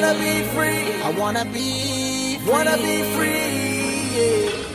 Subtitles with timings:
[0.00, 0.92] wanna be free.
[1.02, 2.38] I wanna be.
[2.38, 2.52] Free.
[2.52, 4.60] Wanna be free.
[4.60, 4.65] Yeah.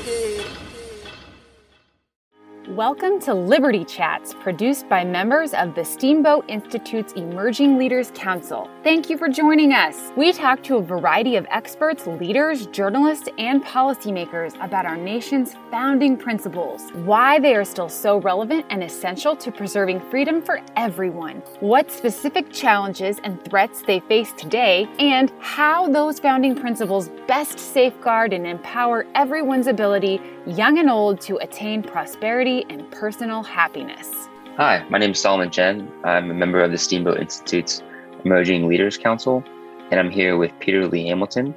[2.82, 8.68] Welcome to Liberty Chats, produced by members of the Steamboat Institute's Emerging Leaders Council.
[8.84, 10.11] Thank you for joining us.
[10.18, 16.18] We talk to a variety of experts, leaders, journalists, and policymakers about our nation's founding
[16.18, 21.91] principles, why they are still so relevant and essential to preserving freedom for everyone, what
[21.91, 28.47] specific challenges and threats they face today, and how those founding principles best safeguard and
[28.47, 30.19] empower everyone's ability,
[30.51, 34.28] young and old, to attain prosperity and personal happiness.
[34.58, 35.89] Hi, my name is Solomon Chen.
[36.03, 37.81] I'm a member of the Steamboat Institute's
[38.25, 39.44] Emerging Leaders Council,
[39.89, 41.55] and I'm here with Peter Lee Hamilton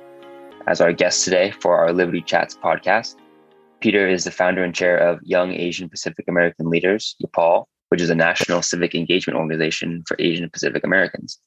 [0.68, 3.16] as our guest today for our Liberty Chats podcast.
[3.80, 8.10] Peter is the founder and chair of Young Asian Pacific American Leaders, YAPAL, which is
[8.10, 11.38] a national civic engagement organization for Asian Pacific Americans.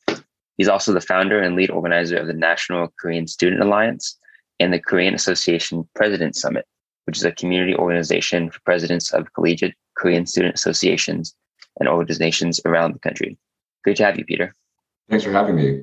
[0.57, 4.17] He's also the founder and lead organizer of the National Korean Student Alliance
[4.59, 6.65] and the Korean Association President Summit,
[7.07, 11.33] which is a community organization for presidents of collegiate Korean student associations
[11.79, 13.37] and organizations around the country.
[13.83, 14.53] Great to have you, Peter.
[15.09, 15.79] Thanks for having me.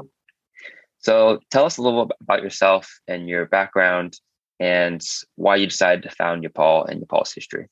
[0.98, 4.18] So, tell us a little bit about yourself and your background
[4.60, 5.02] and
[5.36, 7.68] why you decided to found YAPAL and YAPAL's history.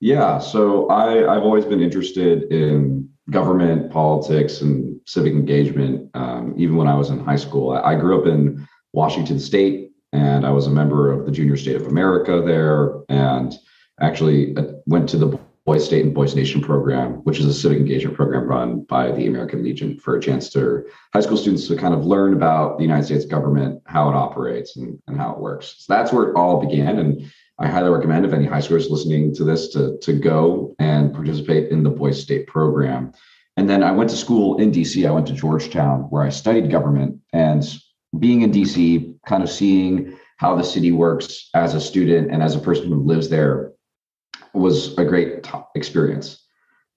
[0.00, 6.76] Yeah, so I, I've always been interested in government, politics, and civic engagement, um, even
[6.76, 7.72] when I was in high school.
[7.72, 9.85] I, I grew up in Washington State,
[10.16, 13.54] and I was a member of the Junior State of America there, and
[14.00, 17.78] actually uh, went to the Boys State and Boys Nation program, which is a civic
[17.78, 21.76] engagement program run by the American Legion for a chance to high school students to
[21.76, 25.38] kind of learn about the United States government, how it operates, and, and how it
[25.38, 25.74] works.
[25.78, 26.98] So that's where it all began.
[26.98, 31.12] And I highly recommend if any high schoolers listening to this to, to go and
[31.12, 33.12] participate in the Boys State program.
[33.58, 35.06] And then I went to school in DC.
[35.06, 37.18] I went to Georgetown where I studied government.
[37.32, 37.64] And
[38.18, 42.54] being in DC, kind of seeing how the city works as a student and as
[42.54, 43.72] a person who lives there
[44.52, 46.44] was a great experience.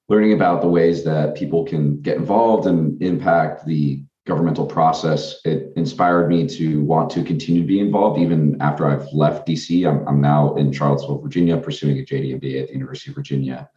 [0.07, 5.71] Learning about the ways that people can get involved and impact the governmental process, it
[5.75, 9.87] inspired me to want to continue to be involved even after I've left DC.
[9.87, 13.69] I'm, I'm now in Charlottesville, Virginia, pursuing a JD at the University of Virginia.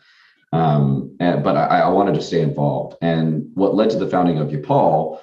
[0.52, 2.96] Um, and, but I, I, wanted to stay involved.
[3.00, 5.18] And what led to the founding of YAPAL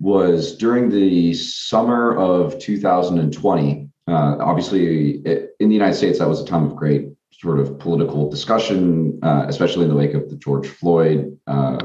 [0.00, 3.88] was during the summer of 2020.
[4.06, 7.78] Uh, obviously, it, in the United States, that was a time of great sort of
[7.78, 11.78] political discussion, uh, especially in the wake of the George Floyd uh,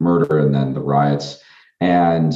[0.00, 1.42] murder and then the riots.
[1.80, 2.32] And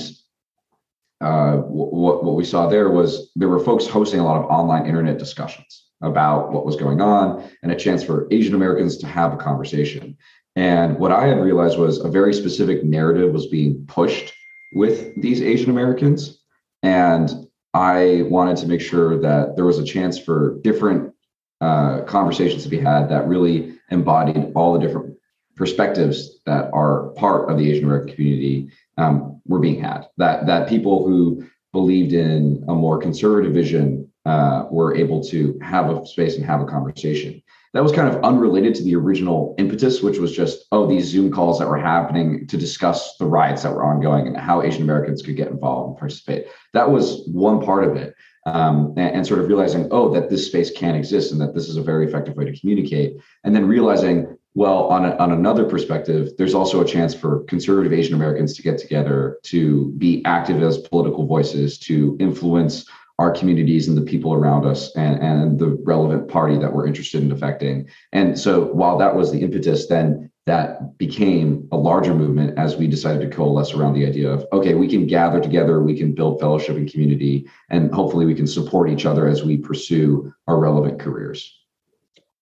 [1.21, 4.87] uh, what, what we saw there was there were folks hosting a lot of online
[4.87, 9.35] internet discussions about what was going on and a chance for Asian Americans to have
[9.35, 10.17] a conversation.
[10.57, 14.33] And what I had realized was a very specific narrative was being pushed
[14.73, 16.39] with these Asian Americans.
[16.83, 17.31] And
[17.75, 21.15] I wanted to make sure that there was a chance for different
[21.61, 25.17] uh, conversations to be had that really embodied all the different
[25.57, 30.07] perspectives that are part of the Asian American community um, were being had.
[30.17, 35.91] That that people who believed in a more conservative vision uh, were able to have
[35.91, 37.43] a space and have a conversation
[37.73, 41.31] that was kind of unrelated to the original impetus, which was just, oh, these Zoom
[41.31, 45.23] calls that were happening to discuss the riots that were ongoing and how Asian Americans
[45.23, 46.47] could get involved and participate.
[46.73, 48.15] That was one part of it.
[48.47, 51.69] Um, and, and, sort of realizing, oh, that this space can exist and that this
[51.69, 53.19] is a very effective way to communicate.
[53.45, 57.93] And then realizing, well, on, a, on another perspective, there's also a chance for conservative
[57.93, 62.89] Asian Americans to get together, to be active as political voices, to influence
[63.21, 67.23] our communities and the people around us and, and the relevant party that we're interested
[67.23, 67.87] in affecting.
[68.13, 72.87] And so while that was the impetus, then that became a larger movement as we
[72.87, 76.41] decided to coalesce around the idea of okay, we can gather together, we can build
[76.41, 80.99] fellowship and community, and hopefully we can support each other as we pursue our relevant
[80.99, 81.55] careers.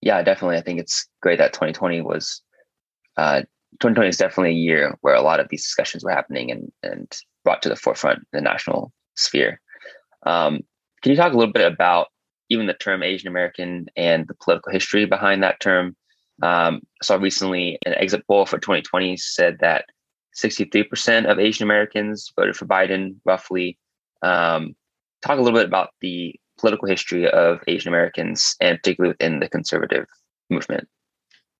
[0.00, 0.58] Yeah, definitely.
[0.58, 2.40] I think it's great that 2020 was
[3.16, 3.40] uh,
[3.80, 7.12] 2020 is definitely a year where a lot of these discussions were happening and and
[7.42, 9.60] brought to the forefront the national sphere.
[10.24, 10.60] Um,
[11.02, 12.08] can you talk a little bit about
[12.48, 15.96] even the term Asian American and the political history behind that term?
[16.42, 19.86] Um, I saw recently an exit poll for 2020 said that
[20.36, 23.78] 63% of Asian Americans voted for Biden, roughly.
[24.22, 24.74] Um,
[25.22, 29.48] talk a little bit about the political history of Asian Americans and particularly within the
[29.48, 30.06] conservative
[30.50, 30.88] movement.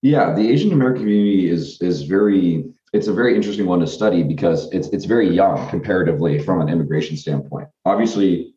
[0.03, 4.23] Yeah, the Asian American community is is very it's a very interesting one to study
[4.23, 7.69] because it's it's very young comparatively from an immigration standpoint.
[7.85, 8.55] Obviously,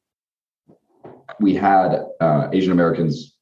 [1.39, 3.37] we had uh, Asian Americans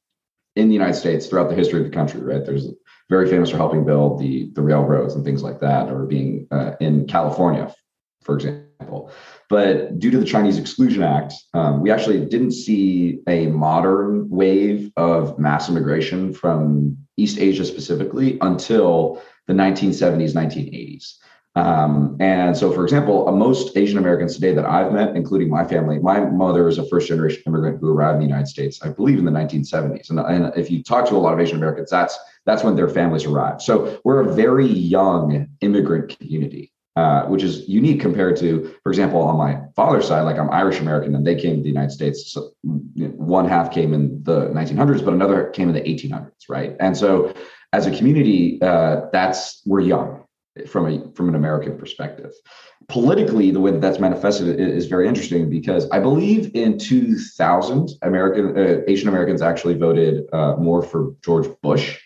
[0.56, 2.44] in the United States throughout the history of the country, right?
[2.44, 2.68] There's
[3.08, 6.72] very famous for helping build the the railroads and things like that, or being uh,
[6.80, 7.74] in California
[8.22, 9.10] for example.
[9.48, 14.92] But due to the Chinese Exclusion Act, um, we actually didn't see a modern wave
[14.96, 19.20] of mass immigration from East Asia specifically until
[19.50, 21.14] the 1970s, 1980s.
[21.56, 25.64] Um, and so, for example, uh, most Asian Americans today that I've met, including my
[25.64, 28.90] family, my mother is a first generation immigrant who arrived in the United States, I
[28.90, 30.10] believe, in the 1970s.
[30.10, 32.16] And, and if you talk to a lot of Asian Americans, that's
[32.46, 33.62] that's when their families arrived.
[33.62, 39.20] So we're a very young immigrant community, uh, which is unique compared to, for example,
[39.20, 42.32] on my father's side, like I'm Irish American, and they came to the United States.
[42.32, 42.52] So
[42.94, 46.76] one half came in the 1900s, but another came in the 1800s, right?
[46.78, 47.34] And so,
[47.72, 50.24] as a community, uh, that's we're young
[50.66, 52.32] from a from an American perspective.
[52.88, 58.58] Politically, the way that that's manifested is very interesting because I believe in 2000, American
[58.58, 61.98] uh, Asian Americans actually voted uh, more for George Bush,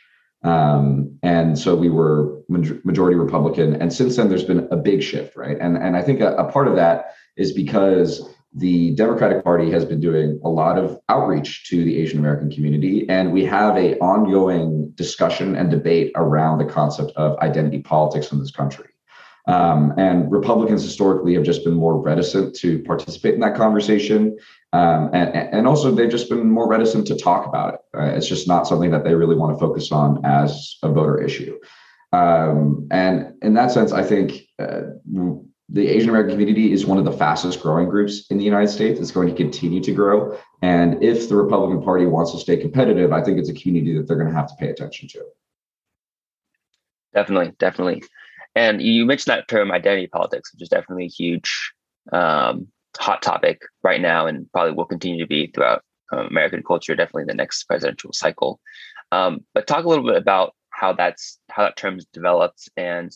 [0.43, 3.81] um, and so we were majority Republican.
[3.81, 5.57] And since then, there's been a big shift, right?
[5.59, 9.85] And and I think a, a part of that is because the Democratic Party has
[9.85, 13.99] been doing a lot of outreach to the Asian American community, and we have a
[13.99, 18.87] ongoing discussion and debate around the concept of identity politics in this country.
[19.47, 24.39] Um, and Republicans historically have just been more reticent to participate in that conversation,
[24.73, 27.81] um, and, and also they've just been more reticent to talk about it.
[27.93, 31.21] Uh, it's just not something that they really want to focus on as a voter
[31.21, 31.59] issue.
[32.13, 34.43] Um, and in that sense, I think.
[34.61, 34.83] Uh,
[35.69, 39.01] the Asian American community is one of the fastest growing groups in the United States.
[39.01, 40.39] It's going to continue to grow.
[40.63, 44.07] And if the Republican Party wants to stay competitive, I think it's a community that
[44.07, 45.25] they're going to have to pay attention to.
[47.15, 48.03] Definitely, definitely.
[48.55, 51.73] And you mentioned that term identity politics, which is definitely a huge
[52.13, 52.69] um,
[52.99, 55.83] hot topic right now and probably will continue to be throughout
[56.13, 58.61] um, American culture, definitely in the next presidential cycle.
[59.13, 63.11] Um, but talk a little bit about how that's how that term's developed and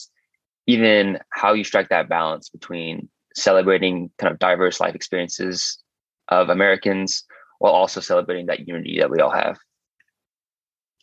[0.69, 5.83] even how you strike that balance between celebrating kind of diverse life experiences
[6.29, 7.25] of Americans
[7.59, 9.59] while also celebrating that unity that we all have.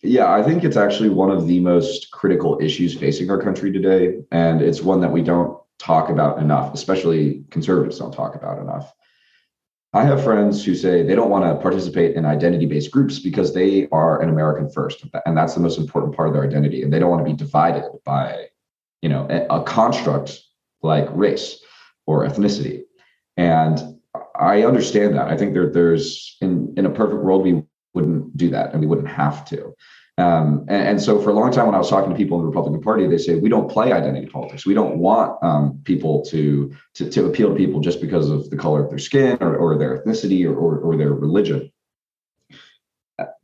[0.03, 4.21] Yeah, I think it's actually one of the most critical issues facing our country today.
[4.31, 8.93] And it's one that we don't talk about enough, especially conservatives don't talk about enough.
[9.93, 13.53] I have friends who say they don't want to participate in identity based groups because
[13.53, 15.05] they are an American first.
[15.25, 16.83] And that's the most important part of their identity.
[16.83, 18.49] And they don't want to be divided by
[19.05, 20.41] you know a, a construct
[20.81, 21.59] like race
[22.07, 22.81] or ethnicity.
[23.37, 23.77] And
[24.39, 25.27] i understand that.
[25.27, 27.63] I think there, there's in in a perfect world we
[27.93, 29.75] wouldn't do that and we wouldn't have to.
[30.17, 32.43] Um, and, and, so for a long time when i was talking to people in
[32.43, 34.65] the republican party they say we don't play identity politics.
[34.65, 38.55] We don't want um, people to, to, to appeal to people just because of the
[38.55, 41.69] color of their skin or, or their ethnicity or, or, or their religion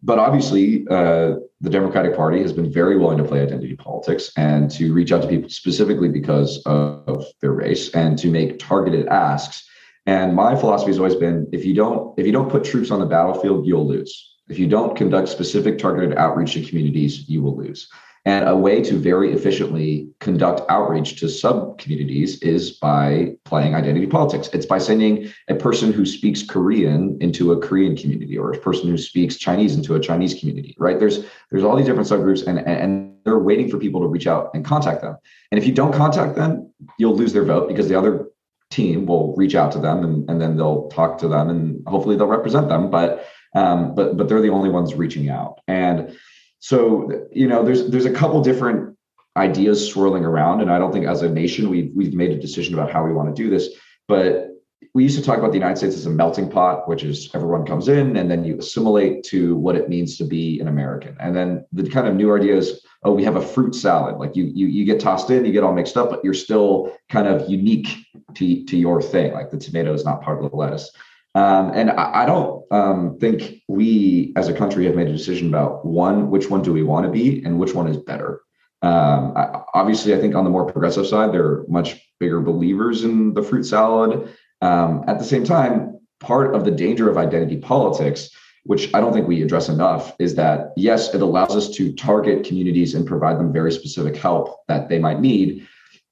[0.04, 4.70] but obviously, uh, the Democratic Party has been very willing to play identity politics and
[4.72, 9.68] to reach out to people specifically because of their race and to make targeted asks.
[10.06, 13.00] And my philosophy has always been: if you don't if you don't put troops on
[13.00, 14.36] the battlefield, you'll lose.
[14.50, 17.88] If you don't conduct specific targeted outreach to communities, you will lose.
[18.24, 24.06] And a way to very efficiently conduct outreach to sub communities is by playing identity
[24.06, 24.48] politics.
[24.54, 28.90] It's by sending a person who speaks Korean into a Korean community or a person
[28.90, 31.00] who speaks Chinese into a Chinese community, right?
[31.00, 34.52] There's there's all these different subgroups and, and they're waiting for people to reach out
[34.54, 35.18] and contact them.
[35.52, 38.28] And if you don't contact them, you'll lose their vote because the other
[38.70, 42.16] team will reach out to them and, and then they'll talk to them and hopefully
[42.16, 42.92] they'll represent them.
[42.92, 45.60] But um, but but they're the only ones reaching out.
[45.68, 46.16] And
[46.62, 48.96] so you know, there's there's a couple different
[49.36, 52.76] ideas swirling around, and I don't think as a nation we've we've made a decision
[52.76, 53.70] about how we want to do this.
[54.08, 54.50] But
[54.94, 57.66] we used to talk about the United States as a melting pot, which is everyone
[57.66, 61.16] comes in and then you assimilate to what it means to be an American.
[61.20, 64.18] And then the kind of new idea is, oh, we have a fruit salad.
[64.18, 66.96] Like you you you get tossed in, you get all mixed up, but you're still
[67.10, 69.34] kind of unique to, to your thing.
[69.34, 70.92] Like the tomato is not part of the lettuce.
[71.34, 75.48] Um, and I, I don't um, think we as a country have made a decision
[75.48, 78.42] about one, which one do we want to be and which one is better.
[78.82, 83.34] Um, I, obviously, I think on the more progressive side, they're much bigger believers in
[83.34, 84.30] the fruit salad.
[84.62, 88.30] Um, at the same time, part of the danger of identity politics,
[88.64, 92.44] which I don't think we address enough, is that yes, it allows us to target
[92.44, 95.68] communities and provide them very specific help that they might need.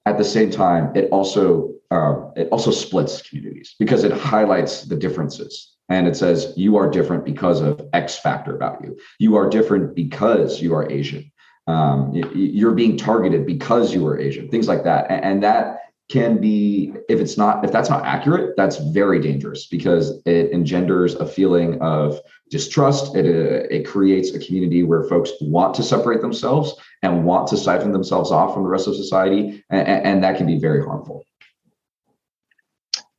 [0.06, 4.96] At the same time, it also uh, it also splits communities because it highlights the
[4.96, 8.98] differences and it says you are different because of X factor about you.
[9.18, 11.32] You are different because you are Asian.
[11.68, 14.50] Um, you're being targeted because you are Asian.
[14.50, 18.78] Things like that, and that can be if it's not if that's not accurate that's
[18.78, 22.20] very dangerous because it engenders a feeling of
[22.50, 27.48] distrust it uh, it creates a community where folks want to separate themselves and want
[27.48, 30.84] to siphon themselves off from the rest of society and, and that can be very
[30.84, 31.24] harmful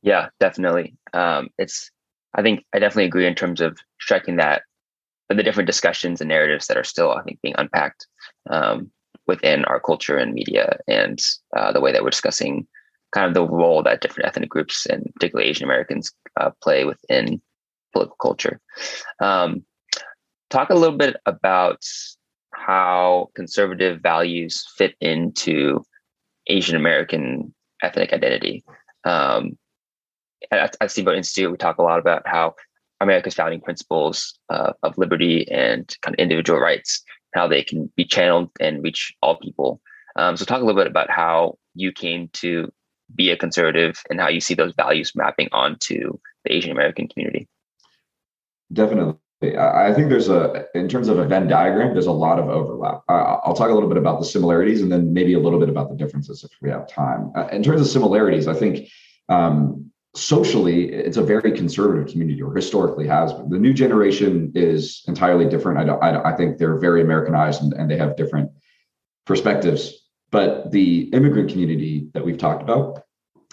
[0.01, 0.95] Yeah, definitely.
[1.13, 1.91] Um, it's
[2.35, 4.63] I think I definitely agree in terms of striking that
[5.29, 8.07] the different discussions and narratives that are still I think being unpacked
[8.49, 8.91] um,
[9.27, 11.19] within our culture and media and
[11.55, 12.67] uh, the way that we're discussing
[13.13, 17.41] kind of the role that different ethnic groups and particularly Asian Americans uh, play within
[17.93, 18.59] political culture.
[19.21, 19.63] Um,
[20.49, 21.83] talk a little bit about
[22.53, 25.83] how conservative values fit into
[26.47, 27.53] Asian American
[27.83, 28.63] ethnic identity.
[29.05, 29.57] Um,
[30.51, 32.55] at, at Steamboat Institute, we talk a lot about how
[32.99, 38.05] America's founding principles uh, of liberty and kind of individual rights, how they can be
[38.05, 39.81] channeled and reach all people.
[40.15, 42.71] Um, so, talk a little bit about how you came to
[43.15, 47.47] be a conservative and how you see those values mapping onto the Asian American community.
[48.71, 49.17] Definitely.
[49.57, 53.01] I think there's a, in terms of a Venn diagram, there's a lot of overlap.
[53.09, 55.89] I'll talk a little bit about the similarities and then maybe a little bit about
[55.89, 57.31] the differences if we have time.
[57.35, 58.87] Uh, in terms of similarities, I think
[59.29, 63.49] um, socially, it's a very conservative community or historically has been.
[63.49, 65.79] The new generation is entirely different.
[65.79, 68.51] I, don't, I, I think they're very Americanized and, and they have different
[69.25, 70.09] perspectives.
[70.31, 73.03] But the immigrant community that we've talked about,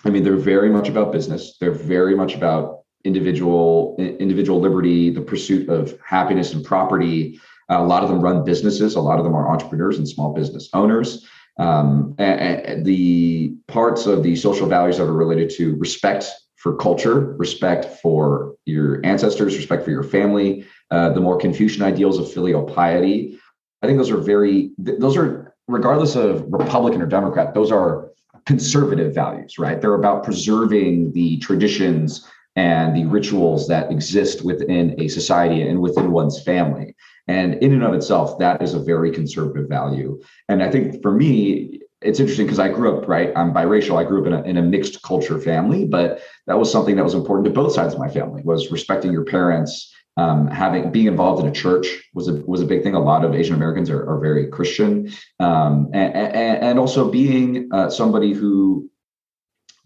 [0.04, 1.56] I mean, they're very much about business.
[1.60, 7.40] They're very much about individual individual liberty, the pursuit of happiness and property.
[7.68, 8.94] A lot of them run businesses.
[8.94, 11.26] A lot of them are entrepreneurs and small business owners.
[11.58, 16.76] Um, and, and the parts of the social values that are related to respect for
[16.76, 22.30] culture, respect for your ancestors, respect for your family, uh, the more Confucian ideals of
[22.30, 23.38] filial piety.
[23.82, 28.10] I think those are very, those are, regardless of Republican or Democrat, those are
[28.44, 29.80] conservative values, right?
[29.80, 36.10] They're about preserving the traditions and the rituals that exist within a society and within
[36.10, 36.96] one's family.
[37.28, 40.20] And in and of itself, that is a very conservative value.
[40.48, 43.32] And I think for me, it's interesting because I grew up, right?
[43.34, 43.96] I'm biracial.
[43.96, 47.04] I grew up in a, in a mixed culture family, but that was something that
[47.04, 51.06] was important to both sides of my family was respecting your parents, um, having being
[51.06, 52.94] involved in a church was a was a big thing.
[52.94, 57.68] A lot of Asian Americans are, are very Christian, um, and, and, and, also being
[57.72, 58.90] uh, somebody who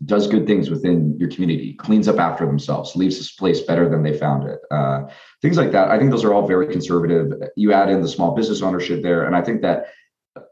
[0.06, 4.02] does good things within your community, cleans up after themselves, leaves this place better than
[4.02, 4.58] they found it.
[4.70, 5.02] Uh,
[5.42, 5.90] things like that.
[5.90, 7.32] I think those are all very conservative.
[7.56, 9.86] You add in the small business ownership there, and I think that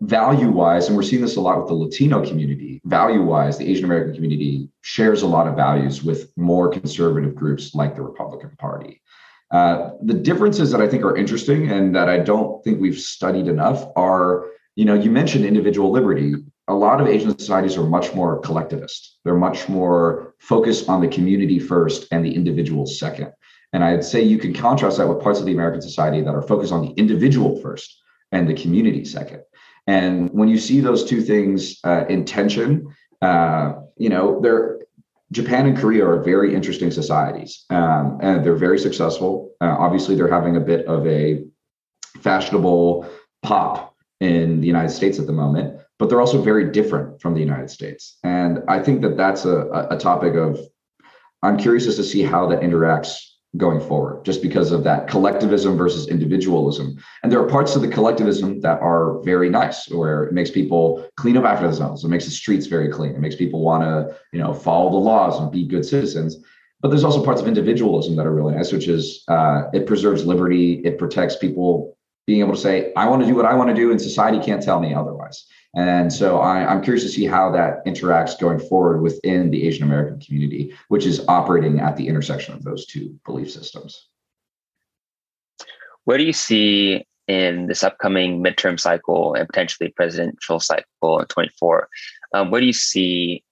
[0.02, 3.70] value wise, and we're seeing this a lot with the Latino community, value wise, the
[3.70, 8.50] Asian American community shares a lot of values with more conservative groups like the Republican
[8.58, 9.00] Party.
[9.50, 13.48] Uh, the differences that I think are interesting and that I don't think we've studied
[13.48, 14.46] enough are,
[14.76, 16.34] you know, you mentioned individual liberty
[16.70, 19.18] a lot of Asian societies are much more collectivist.
[19.24, 23.32] They're much more focused on the community first and the individual second.
[23.72, 26.42] And I'd say you can contrast that with parts of the American society that are
[26.42, 29.42] focused on the individual first and the community second.
[29.90, 33.66] And when you see those two things uh, in tension, uh,
[33.96, 34.78] you know, they're
[35.32, 39.32] Japan and Korea are very interesting societies, um, and they're very successful.
[39.60, 41.44] Uh, obviously, they're having a bit of a
[42.20, 43.08] fashionable
[43.42, 47.40] pop in the United States at the moment but they're also very different from the
[47.40, 48.16] United States.
[48.24, 50.58] And I think that that's a, a topic of,
[51.42, 53.18] I'm curious as to see how that interacts
[53.56, 56.96] going forward, just because of that collectivism versus individualism.
[57.22, 61.08] And there are parts of the collectivism that are very nice, where it makes people
[61.16, 62.04] clean up after themselves.
[62.04, 63.12] It makes the streets very clean.
[63.12, 66.36] It makes people want to, you know, follow the laws and be good citizens.
[66.80, 70.24] But there's also parts of individualism that are really nice, which is uh, it preserves
[70.24, 70.80] liberty.
[70.84, 73.74] It protects people being able to say, I want to do what I want to
[73.74, 75.44] do, and society can't tell me otherwise.
[75.74, 79.84] And so I, am curious to see how that interacts going forward within the Asian
[79.84, 84.08] American community, which is operating at the intersection of those two belief systems.
[86.04, 91.88] Where do you see in this upcoming midterm cycle and potentially presidential cycle in 24?
[92.34, 93.44] Um, where do you see,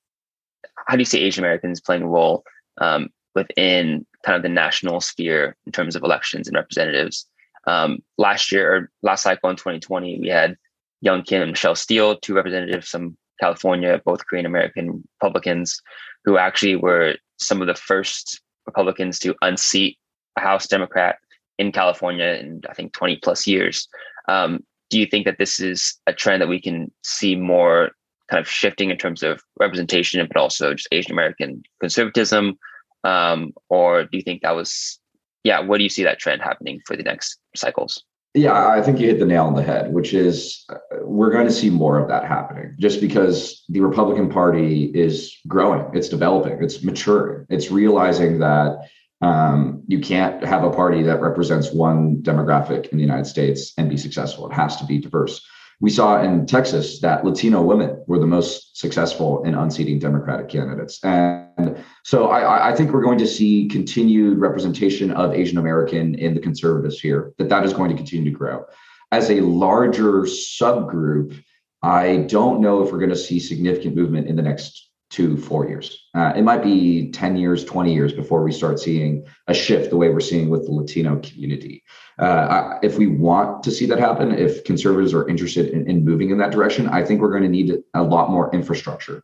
[0.88, 2.42] how do you see Asian Americans playing a role
[2.80, 7.26] um, within kind of the national sphere in terms of elections and representatives?
[7.68, 10.56] Um, last year or last cycle in 2020, we had
[11.00, 15.80] Young Kim and Michelle Steel, two representatives from California, both Korean American Republicans,
[16.24, 19.98] who actually were some of the first Republicans to unseat
[20.36, 21.16] a House Democrat
[21.58, 23.88] in California in I think 20 plus years.
[24.28, 27.90] Um, do you think that this is a trend that we can see more
[28.30, 32.58] kind of shifting in terms of representation, but also just Asian American conservatism?
[33.04, 34.98] Um, or do you think that was,
[35.44, 38.02] yeah, what do you see that trend happening for the next cycles?
[38.34, 41.46] Yeah, I think you hit the nail on the head, which is uh, we're going
[41.46, 46.62] to see more of that happening just because the Republican Party is growing, it's developing,
[46.62, 48.76] it's maturing, it's realizing that
[49.22, 53.88] um, you can't have a party that represents one demographic in the United States and
[53.88, 54.48] be successful.
[54.48, 55.44] It has to be diverse.
[55.80, 60.98] We saw in Texas that Latino women were the most successful in unseating Democratic candidates.
[61.04, 66.34] And so I, I think we're going to see continued representation of Asian American in
[66.34, 68.64] the conservative sphere, that that is going to continue to grow.
[69.12, 71.40] As a larger subgroup,
[71.82, 75.66] I don't know if we're going to see significant movement in the next to four
[75.68, 76.06] years.
[76.14, 79.96] Uh, it might be 10 years, 20 years before we start seeing a shift the
[79.96, 81.82] way we're seeing with the Latino community.
[82.18, 86.30] Uh, if we want to see that happen, if conservatives are interested in, in moving
[86.30, 89.22] in that direction, I think we're going to need a lot more infrastructure.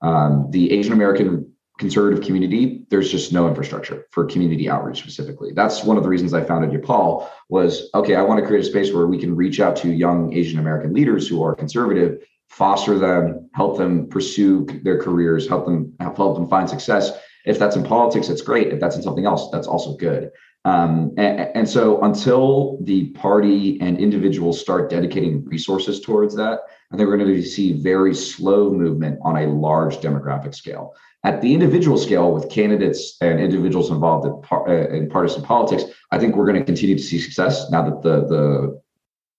[0.00, 5.52] Um, the Asian American conservative community, there's just no infrastructure for community outreach specifically.
[5.52, 8.66] That's one of the reasons I founded YAPAL was, okay, I want to create a
[8.66, 12.98] space where we can reach out to young Asian American leaders who are conservative foster
[12.98, 17.12] them, help them pursue their careers, help them help them find success.
[17.44, 18.72] If that's in politics, that's great.
[18.72, 20.30] If that's in something else, that's also good.
[20.64, 26.58] Um, and, and, so until the party and individuals start dedicating resources towards that,
[26.92, 30.92] I think we're going to see very slow movement on a large demographic scale.
[31.22, 35.84] At the individual scale, with candidates and individuals involved in, par- uh, in partisan politics,
[36.10, 38.82] I think we're going to continue to see success now that the the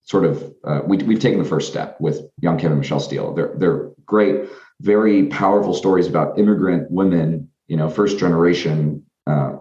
[0.07, 3.33] sort of uh, we, we've taken the first step with young and Michelle Steel.
[3.33, 4.49] They're they're great,
[4.81, 9.57] very powerful stories about immigrant women, you know, first generation uh,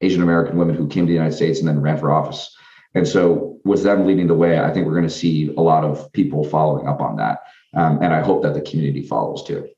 [0.00, 2.54] Asian American women who came to the United States and then ran for office.
[2.94, 5.84] And so, with them leading the way, I think we're going to see a lot
[5.84, 7.40] of people following up on that,
[7.74, 9.68] um, and I hope that the community follows too.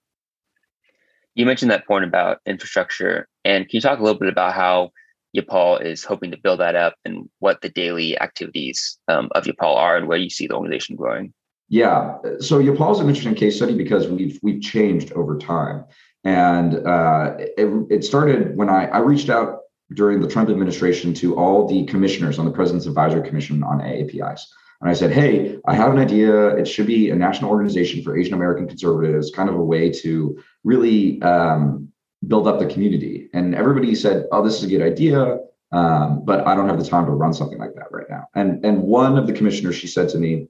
[1.35, 4.91] You mentioned that point about infrastructure, and can you talk a little bit about how
[5.37, 9.77] YAPAL is hoping to build that up and what the daily activities um, of YAPAL
[9.77, 11.33] are and where you see the organization growing.
[11.69, 15.85] Yeah, so YAPAL is an interesting case study because we've we've changed over time,
[16.25, 19.61] and uh, it, it started when I, I reached out
[19.95, 24.43] during the Trump administration to all the commissioners on the President's Advisory Commission on AAPIs.
[24.81, 26.49] And I said, hey, I have an idea.
[26.57, 30.39] It should be a national organization for Asian American conservatives, kind of a way to
[30.65, 31.90] really um,
[32.27, 33.29] build up the community.
[33.33, 35.39] And everybody said, "Oh, this is a good idea."
[35.73, 38.27] Um, but I don't have the time to run something like that right now.
[38.35, 40.49] And and one of the commissioners, she said to me,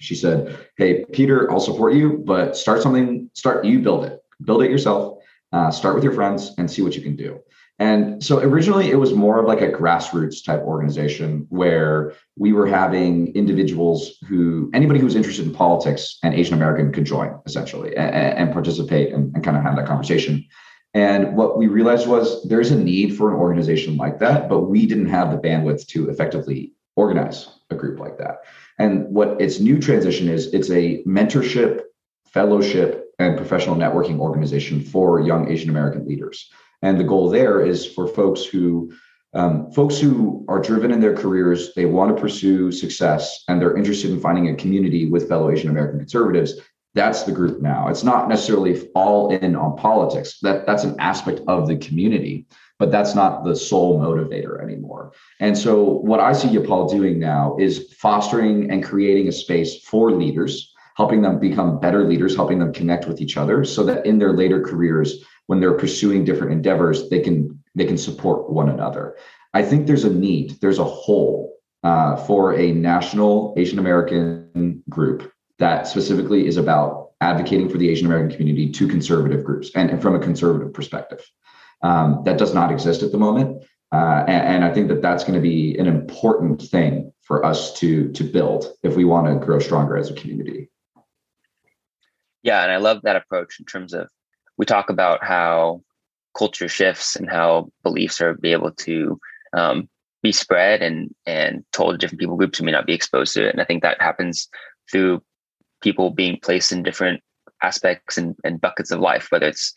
[0.00, 3.30] she said, "Hey, Peter, I'll support you, but start something.
[3.34, 4.20] Start you build it.
[4.44, 5.18] Build it yourself.
[5.52, 7.40] Uh, start with your friends and see what you can do."
[7.80, 12.66] And so originally it was more of like a grassroots type organization where we were
[12.66, 17.96] having individuals who anybody who was interested in politics and Asian American could join essentially
[17.96, 20.44] and, and participate and, and kind of have that conversation.
[20.94, 24.86] And what we realized was there's a need for an organization like that, but we
[24.86, 28.44] didn't have the bandwidth to effectively organize a group like that.
[28.78, 31.82] And what its new transition is, it's a mentorship,
[32.26, 36.48] fellowship, and professional networking organization for young Asian American leaders.
[36.82, 38.92] And the goal there is for folks who
[39.34, 43.76] um, folks who are driven in their careers, they want to pursue success, and they're
[43.76, 46.54] interested in finding a community with fellow Asian American conservatives
[46.94, 47.88] that's the group now.
[47.88, 50.38] It's not necessarily all in on politics.
[50.40, 52.46] That that's an aspect of the community,
[52.78, 55.12] but that's not the sole motivator anymore.
[55.40, 60.12] And so what I see YAPAL doing now is fostering and creating a space for
[60.12, 64.18] leaders, helping them become better leaders, helping them connect with each other so that in
[64.18, 69.16] their later careers, when they're pursuing different endeavors, they can they can support one another.
[69.52, 75.33] I think there's a need, there's a hole uh, for a national Asian American group
[75.58, 80.02] that specifically is about advocating for the Asian American community to conservative groups and, and
[80.02, 81.24] from a conservative perspective.
[81.82, 83.64] Um, that does not exist at the moment.
[83.92, 87.72] Uh, and, and, I think that that's going to be an important thing for us
[87.74, 90.68] to to build if we want to grow stronger as a community.
[92.42, 94.08] Yeah, and I love that approach in terms of
[94.56, 95.82] we talk about how
[96.36, 99.20] culture shifts and how beliefs are be able to
[99.56, 99.88] um,
[100.22, 103.46] be spread and and told to different people groups who may not be exposed to
[103.46, 103.52] it.
[103.52, 104.48] And I think that happens
[104.90, 105.22] through
[105.84, 107.22] people being placed in different
[107.62, 109.72] aspects and, and buckets of life, whether it's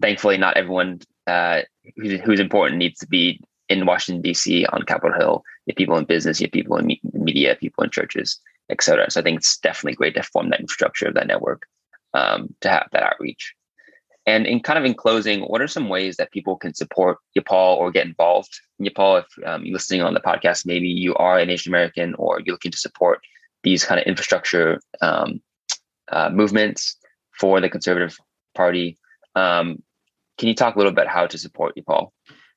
[0.00, 1.60] thankfully not everyone uh,
[1.96, 4.66] who's, who's, important needs to be in Washington, D.C.
[4.66, 5.42] on Capitol Hill.
[5.66, 9.10] You have people in business, you have people in me- media, people in churches, etc.
[9.10, 11.62] So I think it's definitely great to form that infrastructure of that network
[12.14, 13.54] um, to have that outreach.
[14.26, 17.76] And in kind of in closing, what are some ways that people can support YAPAL
[17.76, 19.22] or get involved in YAPAL?
[19.22, 22.54] If um, you're listening on the podcast, maybe you are an Asian American or you're
[22.54, 23.20] looking to support
[23.62, 25.40] these kind of infrastructure um,
[26.10, 26.96] uh, movements
[27.38, 28.16] for the Conservative
[28.54, 28.98] Party.
[29.34, 29.82] Um,
[30.38, 32.10] can you talk a little bit how to support YAPAL?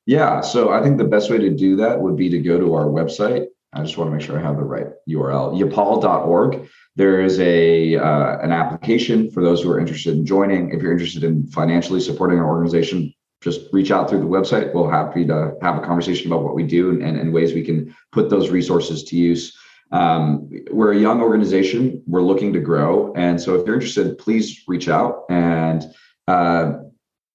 [0.06, 2.74] Yeah, so I think the best way to do that would be to go to
[2.74, 3.46] our website.
[3.72, 6.68] I just want to make sure I have the right URL, yapal.org.
[6.94, 10.70] There is a uh, an application for those who are interested in joining.
[10.70, 13.12] If you're interested in financially supporting our organization,
[13.42, 14.72] just reach out through the website.
[14.72, 17.64] We'll happy to have a conversation about what we do and, and, and ways we
[17.64, 19.56] can put those resources to use.
[19.92, 22.02] Um, we're a young organization.
[22.06, 25.24] We're looking to grow, and so if you're interested, please reach out.
[25.28, 25.84] And
[26.26, 26.74] uh,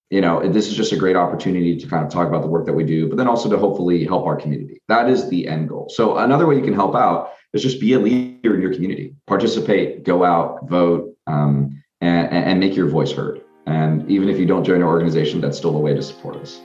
[0.09, 2.65] you know, this is just a great opportunity to kind of talk about the work
[2.65, 4.81] that we do, but then also to hopefully help our community.
[4.87, 5.87] That is the end goal.
[5.89, 9.15] So another way you can help out is just be a leader in your community,
[9.27, 13.41] participate, go out, vote, um, and, and make your voice heard.
[13.67, 16.59] And even if you don't join our organization, that's still a way to support us.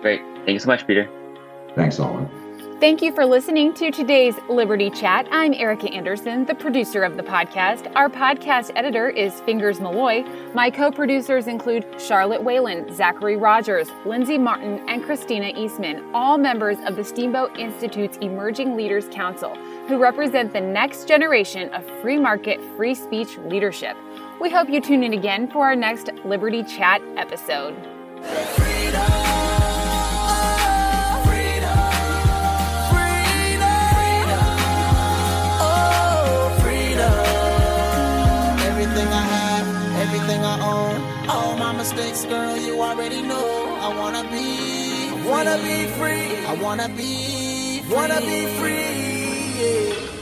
[0.00, 0.20] Great.
[0.20, 1.10] Thank you so much, Peter.
[1.74, 2.47] Thanks, Solomon.
[2.80, 5.26] Thank you for listening to today's Liberty Chat.
[5.32, 7.92] I'm Erica Anderson, the producer of the podcast.
[7.96, 10.22] Our podcast editor is Fingers Malloy.
[10.54, 16.78] My co producers include Charlotte Whalen, Zachary Rogers, Lindsay Martin, and Christina Eastman, all members
[16.86, 19.56] of the Steamboat Institute's Emerging Leaders Council,
[19.88, 23.96] who represent the next generation of free market, free speech leadership.
[24.40, 27.74] We hope you tune in again for our next Liberty Chat episode.
[41.78, 43.78] Mistakes, girl, you already know.
[43.80, 46.46] I wanna be, I wanna be free.
[46.46, 47.96] I wanna be, free.
[47.96, 48.98] wanna be free.
[49.60, 50.17] Yeah.